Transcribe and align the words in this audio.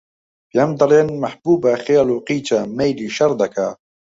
پێم 0.51 0.71
دەڵێن: 0.79 1.09
مەحبووبە 1.23 1.73
خێل 1.85 2.07
و 2.11 2.17
قیچە، 2.27 2.59
مەیلی 2.77 3.13
شەڕ 3.17 3.31
دەکا 3.41 3.69